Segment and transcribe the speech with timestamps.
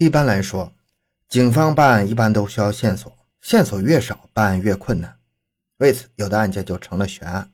[0.00, 0.72] 一般来说，
[1.28, 5.18] 警方办案一般都需要线索，线索越少，办案越困难。
[5.78, 7.50] 为此，有的案件就成了悬案。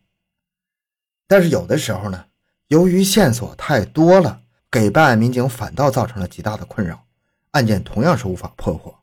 [1.27, 2.27] 但是有的时候呢，
[2.69, 7.07] 由于线索太多了，给办案民警反倒造成了极大的困扰，
[7.53, 8.95] 案件同样是无法破获。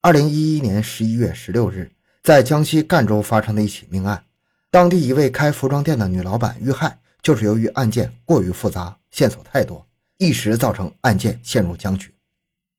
[0.00, 1.90] 二零一一年十一月十六日，
[2.22, 4.24] 在江西赣州发生的一起命案，
[4.70, 9.84] 当地一位开服装店的女老板遇害，就是由于案件过于复杂，线索太多。
[10.18, 12.10] 一时造成案件陷入僵局。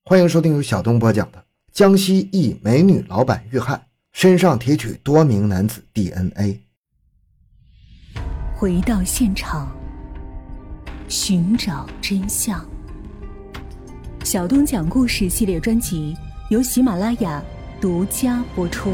[0.05, 1.37] 欢迎收听由小东播讲的
[1.71, 6.59] 《江西一美女老板遇害，身上提取多名男子 DNA》。
[8.55, 9.71] 回到现场，
[11.07, 12.67] 寻找真相。
[14.23, 16.17] 小东讲故事系列专辑
[16.49, 17.43] 由喜马拉雅
[17.79, 18.93] 独家播出。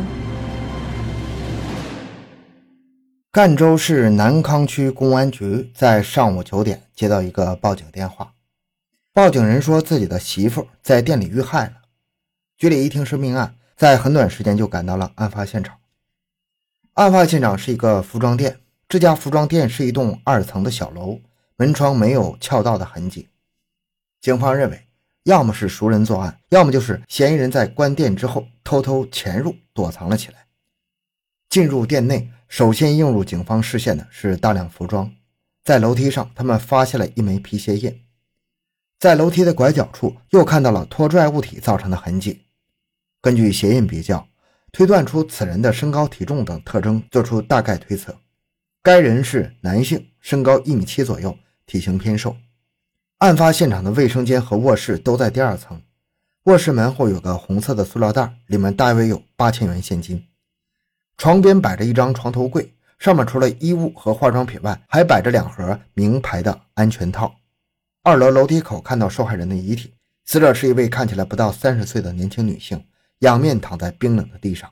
[3.34, 8.36] 赣州市南康区公安局在上午九点接到一个报警电话。
[9.12, 11.74] 报警人说自己的媳妇在店里遇害了。
[12.60, 15.80] 局里一听是命案，在很短时间就赶到了案发现场。
[16.94, 21.20] 案发现场是一个服装店，这家服装店是一栋二层的小楼，
[21.56, 23.30] 门窗没有撬盗的痕迹。
[24.22, 24.86] 警方认为，
[25.24, 30.46] 要么是熟人作案，要么就是嫌疑人在关店之后偷偷潜入躲藏了起来。
[31.50, 35.12] 进入店内，首先映入警方视线的是大量服装。
[35.64, 38.02] 在楼梯上，他们发现了一枚皮鞋印。
[39.00, 42.44] 在楼梯的拐角处，又看到了拖拽物体造成的痕迹。
[43.20, 44.28] 根据鞋印比较，
[44.72, 48.16] 推断出此人的身高、体重等特征，做出大概推测。
[48.84, 52.38] 该人是男性，身高一米七左右，体型偏瘦。
[53.18, 55.82] 案发现场的卫生间和卧室都在第二层。
[56.44, 60.28] 卧室门后有个红色的塑料袋，里面大约有八千元现金。
[61.18, 67.34] 床边摆着一张床头柜，上面除了衣物和化妆品外，还摆着两盒名牌的安全套。
[68.02, 69.94] 二楼楼梯口看到受害人的遗体，
[70.26, 72.84] 死者是一位看起来不到三十岁的年轻女性，
[73.20, 74.70] 仰面躺在冰冷的地上，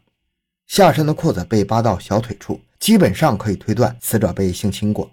[0.68, 5.10] 下身的裤子被扒到小腿处，基本上可以推断死者被性侵过。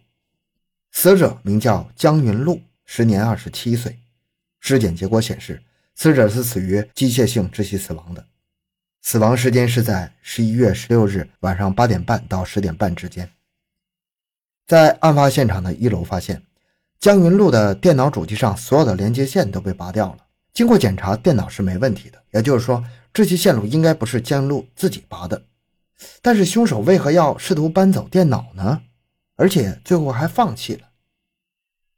[0.91, 3.97] 死者名叫江云露，时年二十七岁。
[4.60, 5.62] 尸检结果显示，
[5.94, 8.26] 死者是死于机械性窒息死亡的，
[9.10, 13.26] 死亡时间是在十一月十六日晚上八点半到十点半之间。
[14.66, 16.42] 在案发现场的一楼发现。
[17.00, 20.18] 江云路的电脑主机上所有的连接线都被拔掉了。
[20.52, 25.42] 经过检查，电脑是没问题的，也就是说，这些线路应该不是江云路自己拔的。
[26.20, 28.82] 但是凶手为何要试图搬走电脑呢？
[29.36, 30.82] 而且最后还放弃了。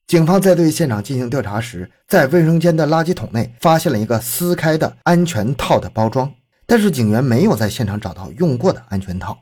[0.06, 6.32] 警方在对现场进行调查时，在卫生间的垃圾桶内发现了一个撕开的安全套的包装，
[6.70, 9.36] 但是警员没有在现场找到用过的安全套。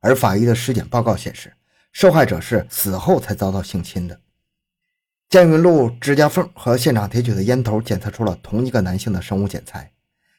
[0.00, 1.50] 而法医的尸检报告显示，
[1.92, 4.20] 受害者是死后才遭到性侵的。
[5.30, 9.90] 江云路指甲缝和现场提取的烟头检测出了同一个男性的生物检材，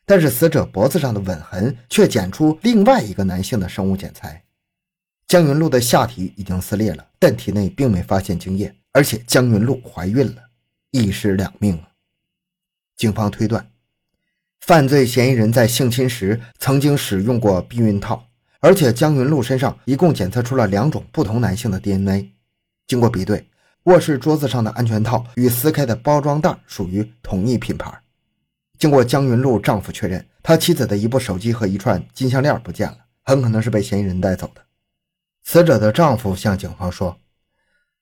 [0.05, 4.43] 但是死者脖子上的吻痕却检出另外一个男性的生物检材。
[5.27, 10.43] 江云路的下体已经撕裂了，但体内并没发现精液，而且江云路怀孕了，
[10.91, 11.89] 一尸两命啊！
[12.95, 13.67] 警方推断，
[14.61, 18.27] 犯罪嫌疑人在性侵时曾经使用过避孕套，
[18.59, 22.31] 而且江云露身上一共检测出了两种不同男性的 DNA，
[22.87, 23.47] 经过比对。
[23.83, 27.93] 卧室桌子上的安全套与撕开的包装袋属于同一品牌。
[28.79, 34.61] 经过江云露丈夫确认，他妻子的一部手机和一串金项链不见了，很可能是被嫌疑人带走的。
[35.43, 37.15] 死者的丈夫向警方说，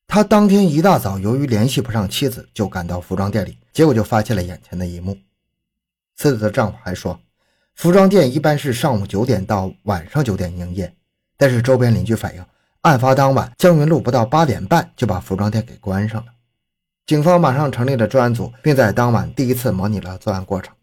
[0.07, 5.17] 他当天一大早由于联系不上妻子，就赶到服装店里，结果就发现了眼前的一幕。
[6.15, 7.19] 死者的丈夫还说，
[7.75, 10.93] 服装店一般是上午九点到晚上九点营业，
[11.37, 12.45] 但是周边邻居反映。
[12.81, 16.31] 案发当晚，江云路不到八点半就把服装店给关上了。
[17.05, 20.73] 警方马上成立了专案组，并在当晚第一次模拟了作案过程。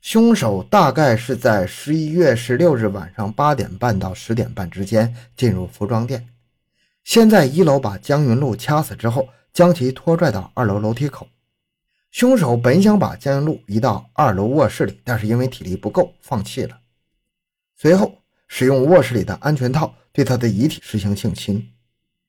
[0.00, 6.28] 凶手大概是在十一月十六日晚上八点半到十点半之间进入服装店，
[7.04, 11.26] 先在一楼把江云路掐死之后，将其拖拽到二楼楼梯口。
[12.14, 16.78] 凶手本想把江云路移到二楼卧室里，但是因为体力不够，放弃了。
[17.74, 19.92] 随后使用卧室里的安全套。
[20.12, 21.72] 对他的遗体实行性侵，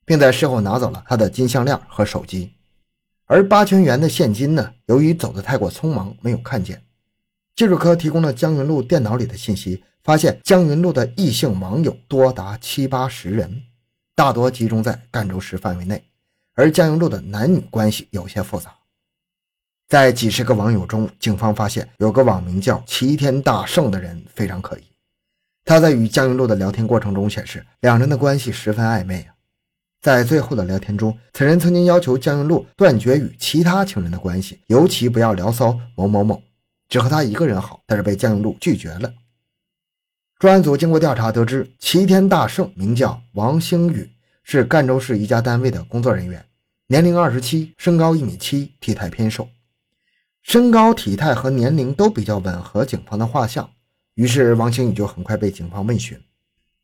[0.04, 2.52] 并在事后拿走了他的金项链和手机，
[3.26, 4.74] 而八千元的现金呢？
[4.88, 6.82] 由于走得太过匆忙，没有看见。
[7.56, 13.62] 技术科提供了江云路电脑里的信息，发现江云路的异性网友多达七八十人，
[14.16, 16.04] 大多集中在赣州市范围内，
[16.56, 18.76] 而江云路的男女关系有些复杂。
[19.88, 24.84] 在几十个网友中，警方发现有个网名叫“齐天大圣”的人非常可疑。
[25.64, 29.34] 他在与江云路的聊天过程中显示，两人的关系十分暧昧啊。
[30.02, 36.42] 在最后的聊天中，此人曾经要求江云路断绝与其他情人的关系，尤其不要聊骚某某某，
[36.90, 37.82] 只和他一个人好。
[37.86, 39.14] 但是被江云路拒绝了。
[40.40, 44.10] 专案组经过调查得知，齐天大圣名叫王星宇，
[44.44, 46.44] 是赣州市一家单位的工作人员，
[46.88, 49.48] 年龄二十七，身高一米七，体态偏瘦。
[50.48, 53.68] 身高、体态和年龄都比较吻合警方的画像，
[54.14, 56.22] 于是王星宇就很快被警方问询。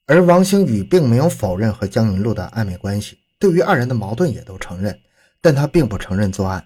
[0.07, 4.99] 而王星宇并没有否认和江云露的暧昧关系，对于二人的矛盾也都承认，
[5.41, 6.65] 但他并不承认作案。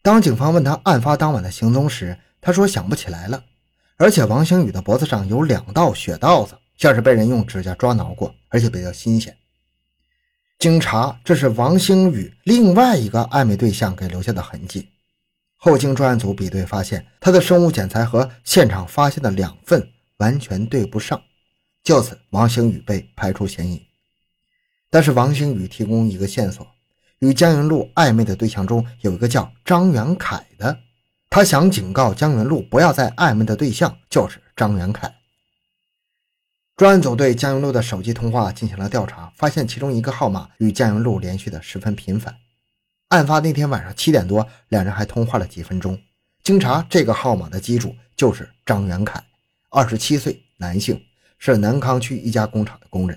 [0.00, 3.42] 当警方问他案发当晚的行踪时，他说想不起来了。
[3.96, 9.36] 而且王星宇的脖子上有两道血道子，像是被人用指甲抓挠过，而且比较新鲜。
[10.60, 14.88] 经查，这是王星宇另外一个暧昧对象给留下的痕迹。
[15.56, 21.20] 后经专案组比对发现，他的生物检材和现场发现的两份完全对不上，
[21.82, 23.84] 就此王星宇被排除嫌疑。
[24.90, 26.66] 但是王星宇提供一个线索，
[27.18, 30.78] 与江云路暧昧的对象中有一个叫张元凯的。
[31.28, 35.12] 他想警告江云路不要再暧昧的对象就是张元凯。
[36.76, 42.36] 专案组对江云路的手机通话进行了调查，发现其中一个号码与江云路联系的十分频繁。
[43.08, 45.96] 案发那天晚上七点多，两人还通话了几分钟。
[46.42, 49.22] 经查，这个号码的机主就是张元凯，
[49.70, 51.00] 二十七岁，男性，
[51.38, 53.16] 是南康区一家工厂的工人，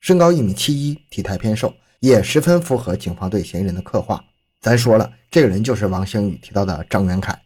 [0.00, 4.24] 身高一米七一，体态偏瘦，也十分符合警方对嫌疑人的刻画。
[4.60, 7.38] 咱说了，这个人就是王星宇提到的张元凯。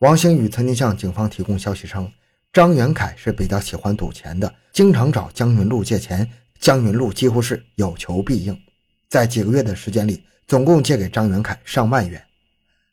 [0.00, 2.10] 王星宇曾经向警方提供消息称，
[2.52, 8.60] 张元凯是比较喜欢赌钱的，经常找江云路借钱，江云路几乎是有求必应。
[9.08, 12.24] 在几个月的时间里，总共借给张元凯上万元。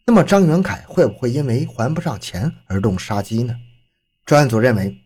[0.06, 3.56] 那么，张元凯会不会因为还不上钱而动杀机呢？
[4.26, 4.98] 专案组认为，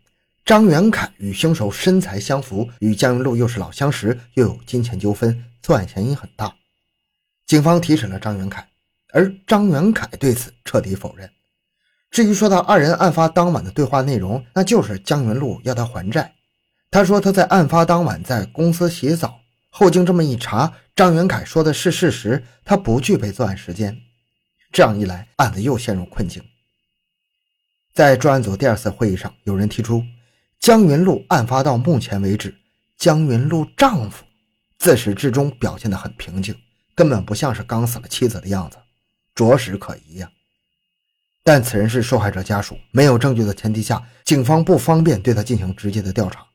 [0.45, 6.55] 张元凯与凶手身材相符，与江云路又是老相识，又有金钱纠纷，作案嫌疑很大。
[7.45, 8.65] 警方提审了张元凯，
[9.11, 11.29] 而张元凯对此彻底否认。
[12.09, 16.33] 至于说到二人案发当晚的对话内容，那就是江云路要他还债。
[16.89, 19.42] 他说他在案发当晚在公司洗澡。
[19.75, 23.99] 后经这么一查，张元凯说的是事实，他不具备作案时间。
[24.71, 26.43] 这样一来，案子又陷入困境。
[27.91, 30.03] 在专案组第二次会议上，有人提出，
[30.59, 32.55] 江云路案发到目前为止，
[32.99, 34.23] 江云路丈夫
[34.77, 36.55] 自始至终表现得很平静，
[36.93, 38.77] 根本不像是刚死了妻子的样子，
[39.33, 40.29] 着实可疑呀。
[41.43, 46.45] 但此人是受害者家属，没有证据的前提下，警方不方便对他进行直接的调查。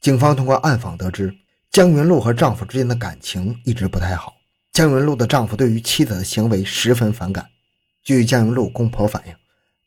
[0.00, 1.34] 警方通过暗访得知，
[1.74, 4.32] 江云路和丈夫之间的感情一直不太好。
[4.72, 7.44] 江云路的丈夫对于妻子的行为十分反感。
[8.04, 9.34] 据江云路公婆反映，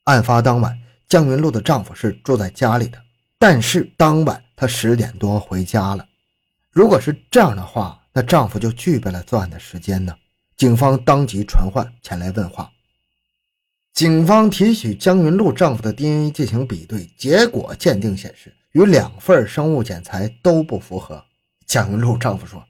[0.04, 3.02] 案发当晚，江云路的丈夫是住在家里的，
[3.40, 6.06] 但是当晚他十点多回家了。
[6.72, 10.14] 如果是这样的话，那丈夫就具备了作案的时间呢？
[10.58, 12.70] 警方当即传唤前来问话。
[13.94, 21.24] 警方提取江云路丈夫的 DNA 进行比对，结果鉴定显示与两份生物检材都不符合。
[21.68, 22.66] 江云路丈夫说：“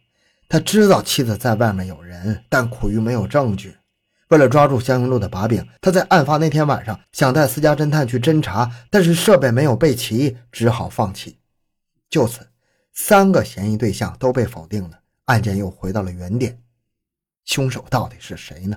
[0.50, 3.78] 他知道妻子在外面有人，但苦于没有证据。
[4.30, 11.38] 为了抓住江云路的把柄，他在案发那天晚上想带私家侦探去侦查，但是设备没有备齐，只好放弃。
[12.10, 12.50] 就此，
[12.92, 16.60] 三个嫌疑对象都被否定了，案件又回到了原点。
[17.46, 18.76] 凶手到底是谁呢？”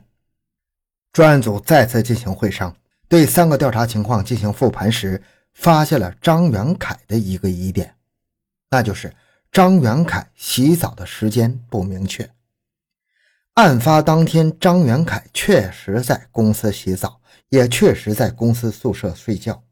[1.13, 2.77] 专案组再次进行会商，
[3.09, 5.21] 对三个调查情况进行复盘时，
[5.55, 7.97] 发现了张元凯的一个疑点，
[8.71, 9.13] 那就是
[9.53, 12.31] 张元凯洗澡的时间不明确。
[13.55, 19.65] 案发当天，张元凯确实在公司洗澡，也确实在公司宿舍睡觉，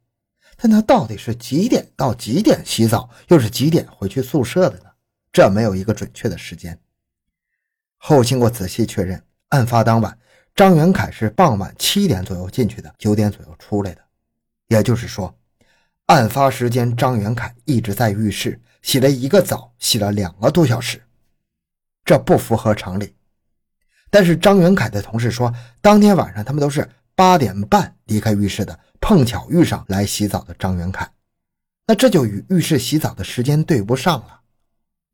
[0.56, 4.90] 但他到底是几点到几点洗澡，又是几点回去宿舍的呢？
[5.30, 6.76] 这没有一个准确的时间。
[7.99, 10.18] 后经过仔细确认，案发当晚。
[10.56, 14.02] 张元凯是傍晚七点左右进去的，九点左右出来的，
[14.66, 15.32] 也就是说，
[16.06, 21.02] 案发时间张元凯一直在浴室洗了一个澡，洗了两个多小时，
[22.04, 23.14] 这不符合常理。
[24.11, 31.11] 但是张元凯的同事说，当天晚上他们都是八点半离开浴室的，碰巧遇上来洗澡的张元凯，
[31.87, 34.40] 那这就与浴室洗澡的时间对不上了。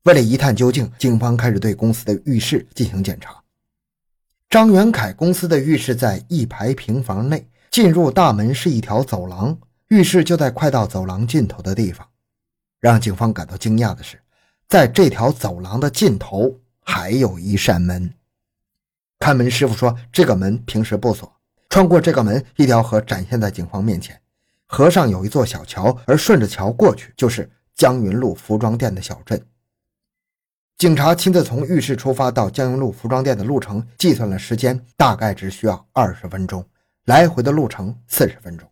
[0.05, 3.43] 为了一探究竟，警方开始对公司的浴室进行检查。
[4.51, 12.07] 张元凯公司的浴室在一排平房内，进入大门是一条走廊，浴室就在快到走廊尽头的地方。
[12.85, 14.21] 让警方感到惊讶的是，
[14.69, 18.13] 在这条走廊的尽头还有一扇门。
[19.19, 21.35] 看门师傅说，这个门平时不锁，
[21.71, 24.21] 穿过这个门，一条河展现在警方面前，
[24.67, 29.43] 河上有一座小桥，而顺着桥过去就是江云路服装店的小镇。
[30.77, 36.63] 警察亲自从浴室出发到江云路服装店的路程，计算了时间，大概只需要二十分钟，
[37.07, 38.69] 来回的路程四十分钟。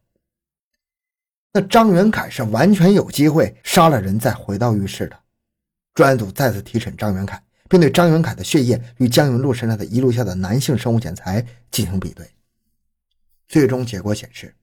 [1.52, 5.18] 那张元凯是完全有机会杀了人再回到浴室的。
[5.94, 12.26] 专案组再次提审张元凯，并对张元凯的血液与江云路身上的遗留下的男性生物检材进行比对，
[13.49, 14.54] 最终结果显示，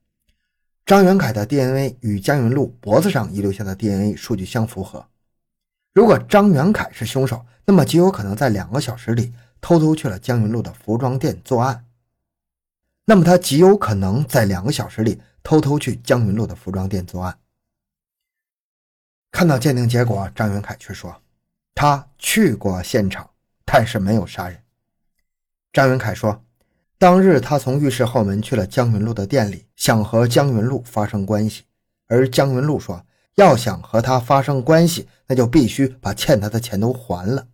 [0.87, 5.05] 张元凯的 DNA 与江云路脖子上遗留下的 DNA 数据相符合。
[5.93, 9.31] 如果张元凯是凶手，那么极有可能在两个小时里
[9.61, 11.85] 偷偷去了江云路的服装店作案。
[13.05, 17.37] 那么他极有可能在两个小时里偷偷去江云路的服装店作案。
[19.31, 21.15] 看到鉴定结果，张元凯却说
[21.75, 23.29] 他去过现场，
[23.65, 24.61] 但是没有杀人。
[25.71, 26.43] 张元凯说，
[26.97, 31.63] 当日他从浴室后门去了江云路的店里，想和江云路发生关系，
[32.07, 33.05] 而江云路说。
[33.35, 37.47] 要想和他发生关系，那就必须把欠他的钱都还了。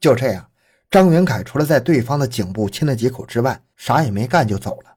[0.00, 0.50] 就这样，
[0.90, 4.96] 张元凯除了在对方的颈部亲了几口之外，啥也没干就走了。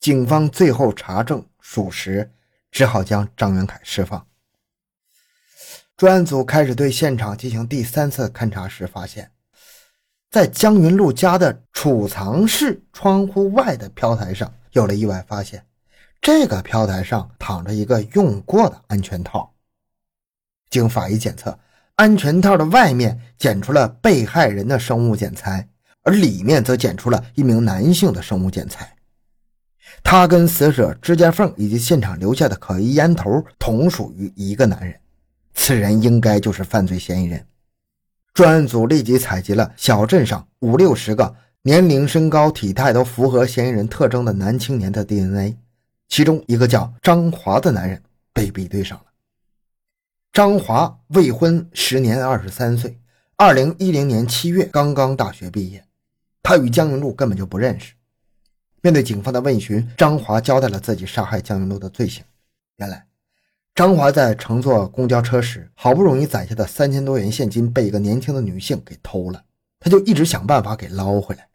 [0.00, 2.30] 警方最后查证属实，
[2.70, 4.26] 只好将张元凯释放。
[5.96, 9.30] 专案组开始对现场进行第三次勘查时，发现，
[10.30, 15.64] 在江云路家的储藏室窗户外的飘台上有了意外发现。
[16.20, 19.54] 这个飘台上躺着一个用过的安全套。
[20.70, 21.58] 经法医检测，
[21.96, 25.68] 安全套的外面检出了被害人的生物检材，
[26.02, 28.96] 而里面则检出了一名男性的生物检材。
[30.02, 34.98] 他跟死者指甲缝以及现场留下的可疑烟头同属于一个男人，
[35.54, 37.46] 此人应该就是犯罪嫌疑人。
[38.34, 45.56] 专案组立即采集了小镇上五六十个年龄、身高、体态都符合嫌疑人特征的男青年的 DNA。
[46.08, 49.04] 其中一个叫张华的男人被比对上了。
[50.32, 52.98] 张华未婚，时年二十三岁，
[53.36, 55.84] 二零一零年七月刚刚大学毕业。
[56.42, 57.92] 他与江云路根本就不认识。
[58.84, 62.24] 面对警方的问询，张华交代了自己杀害江云露的罪行。
[62.78, 63.06] 原来，
[63.76, 69.40] 张华在乘坐公交车时，好不容易攒下的三千多元现金被一个年轻的女性给偷了，
[69.78, 71.46] 他就一直想办法给捞回来。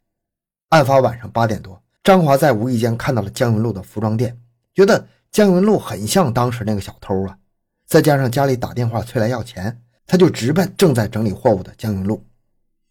[0.70, 4.34] 案发晚上八点多，张华在无意间看到了江云露的服装店。
[4.74, 7.36] 觉得江云露很像当时那个小偷啊，
[7.84, 12.24] 再加上家里打电话催来要钱，他就直奔正在整理货物的江云露。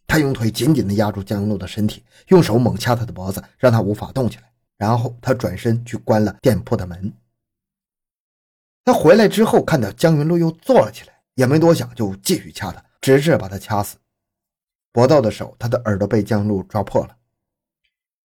[0.08, 4.44] 他用腿紧紧地压住江云路的身体，用手猛掐他的脖子，让他无法动起来。
[4.78, 7.14] 然后他转身去关了店铺的门。
[8.86, 13.98] 他回来之后，看到江云路又坐了起来，也没多想，就继续掐他，直至把他掐死。
[14.92, 17.16] 搏斗的时候，他的耳朵被江路抓破了。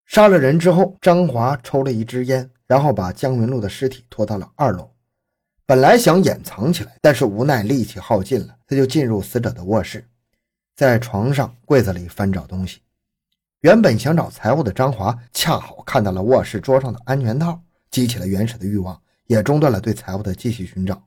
[0.05, 2.49] 杀了人之后，张华抽了一支烟。
[2.67, 4.89] 然后把江云路的尸体拖到了二楼，
[5.67, 10.03] 本来想掩藏起来，但是无奈力气耗尽了，他就进入死者的卧室，
[10.75, 12.81] 在床上、柜子里翻找东西。
[13.61, 21.01] 原本想找财物的张华，恰好看到了卧室桌上的安全套，激起了原始的欲望，也中断了对财物的继续寻找。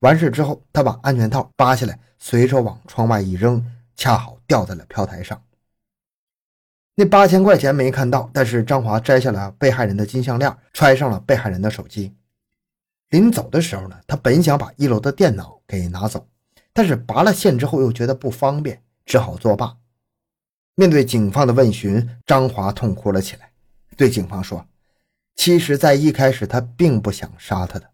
[0.00, 3.64] 完事之后，他把安全套扒下来，随手往窗外一扔，
[3.94, 5.40] 恰好掉在了飘台上。
[6.96, 12.12] 那八千块钱没看到，但是张华摘下了被害人的金项链，揣上了被害人的手机。
[13.10, 16.26] 临走的时候呢，他本想把一楼的电脑给拿走，
[16.74, 19.78] 但是拔了线之后又觉得不方便，只好作罢。
[20.74, 23.52] 面对警方的问询，张华痛哭了起来，
[23.96, 24.66] 对警方说
[25.36, 27.90] ：“其实，在一开始他并不想杀他的。”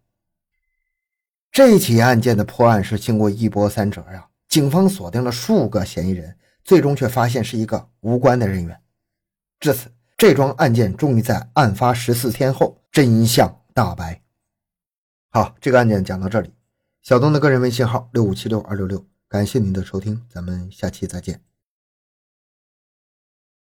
[1.52, 8.80] 这起案件的破案是经过一波三折呀，警方锁定了数个嫌疑人，最终却发现是一个无关的人员。
[9.58, 14.22] 至此，这桩案件终于在案发十四天后真相大白。
[15.28, 16.50] 好，这个案件讲到这里。
[17.02, 21.49] 小东的个人微信号六五七六二六六，感谢您的收听，咱们下期再见。